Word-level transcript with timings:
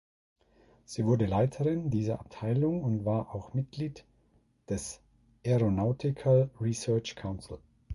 Sie 0.83 1.05
wurde 1.05 1.27
Leiterin 1.27 1.91
dieser 1.91 2.19
Abteilung 2.21 2.83
und 2.83 3.05
war 3.05 3.35
auch 3.35 3.53
Mitglied 3.53 4.03
des 4.67 4.99
Aeronautical 5.45 6.49
Research 6.59 7.15
Council. 7.15 7.59